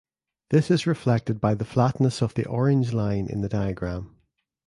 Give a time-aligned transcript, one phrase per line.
[0.49, 4.17] This is reflected by the flatness of the orange line in the diagram.